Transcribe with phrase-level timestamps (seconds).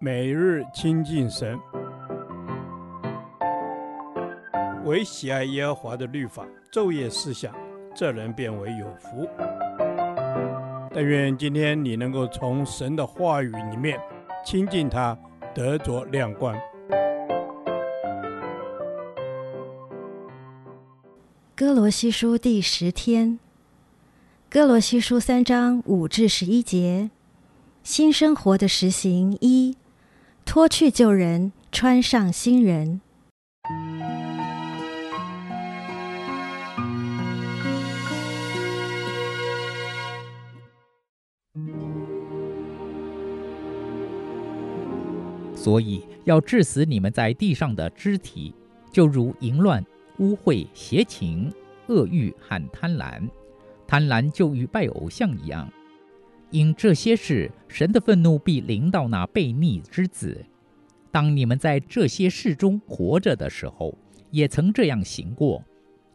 [0.00, 1.58] 每日亲近神，
[4.84, 7.54] 唯喜爱耶和华的律法，昼夜思想，
[7.94, 9.28] 这人便为有福。
[10.92, 13.98] 但愿今天你能够从神的话语里面
[14.44, 15.18] 亲近他，
[15.54, 16.56] 得着亮光。
[21.56, 23.38] 歌罗西书第十天，
[24.50, 27.10] 歌罗西书三章五至十一节，
[27.84, 29.76] 新生活的实行一。
[30.46, 33.02] 脱去旧人，穿上新人。
[45.54, 48.54] 所以要治死你们在地上的肢体，
[48.90, 49.84] 就如淫乱、
[50.20, 51.52] 污秽、邪情、
[51.88, 53.28] 恶欲和贪婪。
[53.86, 55.70] 贪婪就与拜偶像一样。
[56.54, 60.40] 因这些事，神的愤怒必临到那悖逆之子。
[61.10, 63.92] 当你们在这些事中活着的时候，
[64.30, 65.60] 也曾这样行过。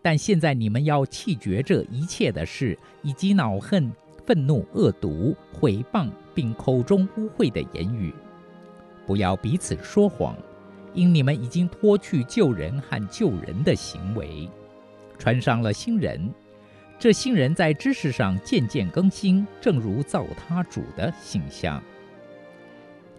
[0.00, 3.90] 但现在你们要弃绝这一切的事，以及恼恨、
[4.24, 8.14] 愤怒、恶毒、毁谤，并口中污秽的言语。
[9.08, 10.36] 不要彼此说谎，
[10.94, 14.48] 因你们已经脱去旧人和旧人的行为，
[15.18, 16.32] 穿上了新人。
[16.98, 21.80] 这新人在知识上渐渐更新，正如造他主的形象。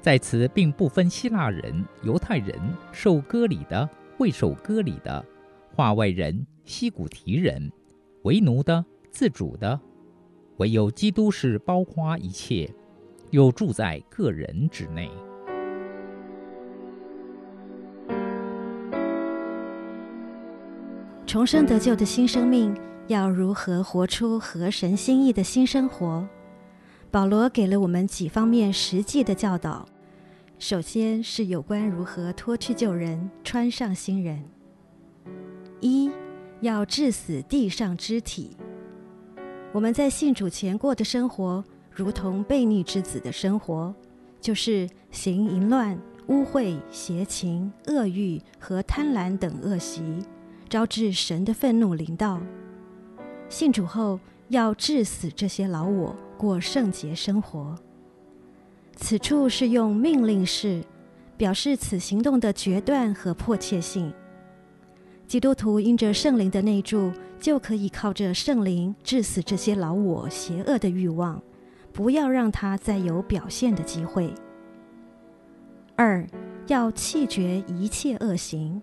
[0.00, 2.58] 在此并不分希腊人、犹太人、
[2.90, 5.24] 受割礼的、未受割礼的、
[5.76, 7.70] 化外人、西古提人、
[8.22, 9.78] 为奴的、自主的，
[10.56, 12.68] 唯有基督是包括一切，
[13.30, 15.08] 又住在个人之内。
[21.26, 22.74] 重生得救的新生命。
[23.08, 26.28] 要如何活出合神心意的新生活？
[27.10, 29.88] 保罗给了我们几方面实际的教导。
[30.58, 34.44] 首先是有关如何脱去旧人，穿上新人。
[35.80, 36.10] 一，
[36.60, 38.54] 要致死地上肢体。
[39.72, 43.94] 我们在信主前过的生活，如同悖逆之子的生活，
[44.38, 50.02] 就是行淫乱、污秽、邪情、恶欲和贪婪等恶习，
[50.68, 52.38] 招致神的愤怒临到。
[53.48, 57.74] 信主后，要致死这些老我，过圣洁生活。
[58.96, 60.82] 此处是用命令式，
[61.36, 64.12] 表示此行动的决断和迫切性。
[65.26, 71.40] 基督徒因着圣灵的内住，就可以靠着圣灵致死这些老我邪恶的欲望，
[71.92, 74.32] 不要让它再有表现的机会。
[75.96, 76.26] 二，
[76.66, 78.80] 要弃绝一切恶行。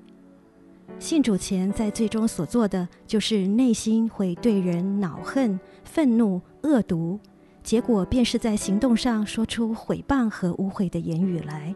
[0.97, 7.19] 信主前，在最终所做的，就是内心会对人恼恨、愤怒、恶毒，
[7.62, 11.75] 结果便是在行动上说出毁谤和污秽的言语来。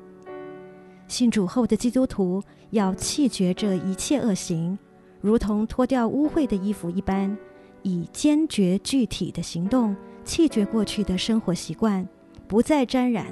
[1.08, 4.78] 信主后的基督徒要弃绝这一切恶行，
[5.20, 7.36] 如同脱掉污秽的衣服一般，
[7.82, 12.08] 以坚决具体的行动弃绝过去的生活习惯，
[12.48, 13.26] 不再沾染。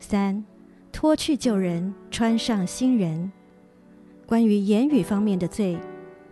[0.00, 0.44] 三，
[0.92, 3.30] 脱去旧人，穿上新人。
[4.28, 5.78] 关于言语方面的罪，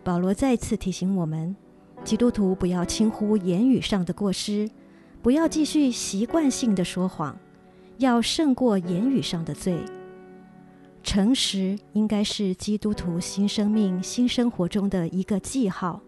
[0.05, 1.57] 保罗再次提醒我们：
[2.05, 4.69] 基督徒不要轻忽言语上的过失，
[5.23, 7.35] 不要继续习惯性的说谎，
[7.97, 9.79] 要胜过言语上的罪。
[11.03, 16.03] 诚实应该是基督徒新生命、新生活中的一个记号，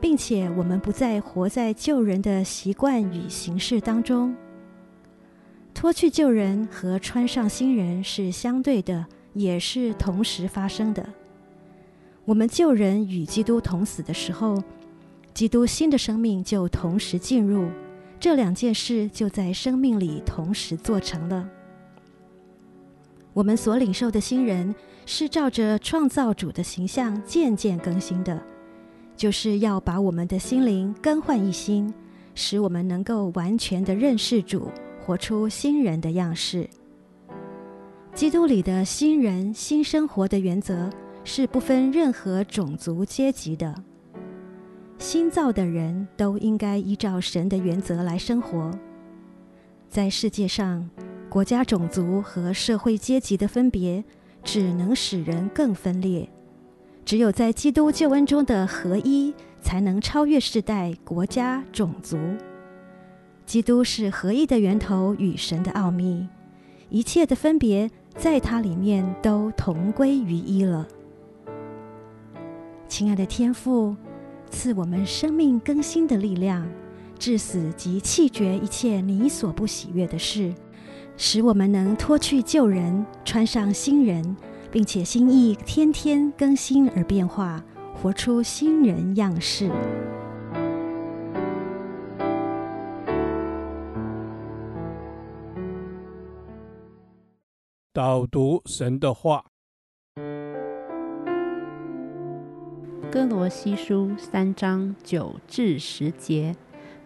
[0.00, 4.32] 并且我们不再活在旧人的习惯与形式当中。
[5.74, 9.04] 脱去旧人和穿上新人是相对的。
[9.38, 11.08] 也是同时发生的。
[12.24, 14.62] 我们旧人与基督同死的时候，
[15.32, 17.68] 基督新的生命就同时进入，
[18.20, 21.48] 这两件事就在生命里同时做成了。
[23.32, 24.74] 我们所领受的新人
[25.06, 28.42] 是照着创造主的形象渐渐更新的，
[29.16, 31.94] 就是要把我们的心灵更换一新，
[32.34, 34.70] 使我们能够完全的认识主，
[35.06, 36.68] 活出新人的样式。
[38.18, 40.90] 基督里的新人新生活的原则
[41.22, 43.72] 是不分任何种族阶级的。
[44.98, 48.76] 新造的人都应该依照神的原则来生活。
[49.88, 50.90] 在世界上，
[51.28, 54.02] 国家、种族和社会阶级的分别
[54.42, 56.28] 只能使人更分裂。
[57.04, 59.32] 只有在基督救恩中的合一，
[59.62, 62.18] 才能超越世代、国家、种族。
[63.46, 66.26] 基督是合一的源头与神的奥秘，
[66.90, 67.88] 一切的分别。
[68.18, 70.86] 在它里面都同归于一了。
[72.88, 73.94] 亲爱的天父，
[74.50, 76.68] 赐我们生命更新的力量，
[77.16, 80.52] 治死及弃绝一切你所不喜悦的事，
[81.16, 84.36] 使我们能脱去旧人，穿上新人，
[84.72, 87.62] 并且心意天天更新而变化，
[87.94, 89.70] 活出新人样式。
[97.98, 99.44] 导读神的话，
[103.10, 106.54] 《哥罗西书》三章九至十节，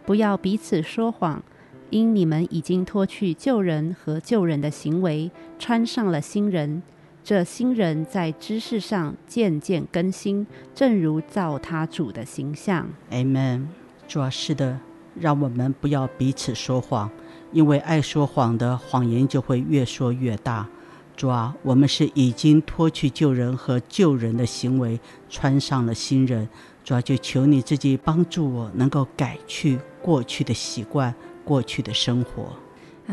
[0.04, 1.42] 不要彼此说谎。
[1.88, 6.82] 因你们已经脱去旧人和旧人的行为，穿上了新人。
[7.24, 12.86] 这新人在知识上渐渐更新，正如造他主的形象。
[13.10, 13.68] Amen。
[14.06, 14.78] 主啊，是的，
[15.18, 17.10] 让我们不要彼此说谎，
[17.50, 20.68] 因为爱说谎的谎言就会越说越大。
[21.17, 24.99] 主啊，我们是已经脱去旧人和旧人的行为，
[25.29, 26.49] 穿上了新人。
[26.85, 31.14] 主啊，就求你自己帮助我，能够改去过去的习惯。
[31.44, 32.53] 过去的生活，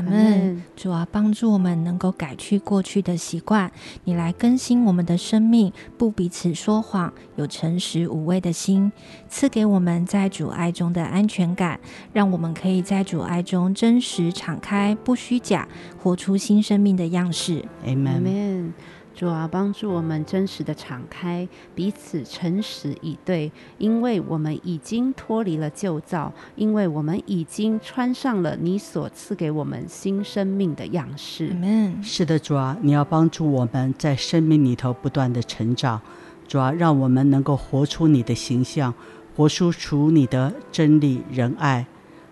[0.05, 0.63] 阿门。
[0.75, 3.71] 主啊，帮助我们能够改去过去的习惯，
[4.05, 8.91] 你来更新我们的生命，不彼此说谎，有诚实无畏的心，
[9.27, 11.79] 赐给我们在主爱中的安全感，
[12.13, 15.67] 让我们可以在主爱中真实敞开，不虚假，
[16.01, 17.65] 活出新生命的样式。
[17.85, 18.73] 阿门。
[19.19, 21.45] 主啊，帮助我们真实的敞开，
[21.75, 31.49] 彼此诚实以对，因为我们已经脱离了旧造，因为我们已经穿上了你所赐给我们新生命的样式。
[31.49, 32.01] Amen。
[32.01, 35.99] 是的，主啊，你要帮助我们在生命里头不断的成长，
[36.47, 38.93] 主啊，让我们能够活出你的形象，
[39.35, 41.85] 活出属你的真理仁爱，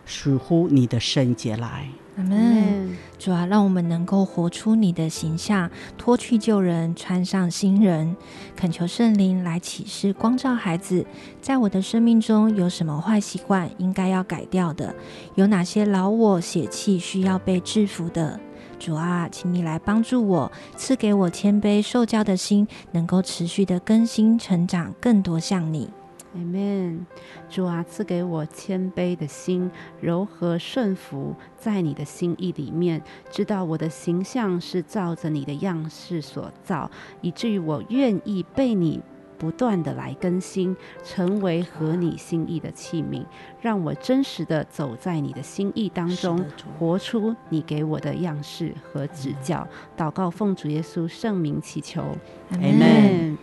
[0.05, 1.89] 属乎你的圣洁来。
[2.17, 2.97] 阿门。
[3.19, 8.15] 主啊，让我们能够活出你的形象，脱去旧人，穿上新人。
[8.55, 11.05] 恳求圣灵来启示、光照孩子，
[11.41, 14.93] 在我的生命中有什么坏习惯应该要改掉的？
[15.35, 18.39] 有哪些老我血气需要被制服的？
[18.79, 25.89] 主啊，请你来帮助我，赐给我谦卑受教的心，能够持续的更新成长，更多像你。
[26.37, 27.05] Amen，
[27.49, 33.01] 主啊，赐给我谦卑的心，柔和顺服在你的心意里面，
[33.31, 36.91] 知道我的形象是照着你的样式所造，
[37.21, 39.01] 以至于我愿意被你
[39.39, 43.25] 不断的来更新，成为合你心意的器皿，
[43.59, 46.45] 让我真实的走在你的心意当中，
[46.77, 49.67] 活出你给我的样式和指教。
[49.97, 52.03] 祷告奉主耶稣圣名祈求
[52.51, 53.37] ，Amen。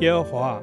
[0.00, 0.62] 耶和华。